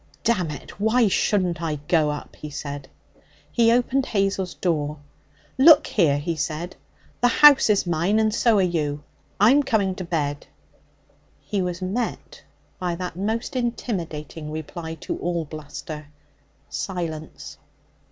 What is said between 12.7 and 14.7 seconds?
by that most intimidating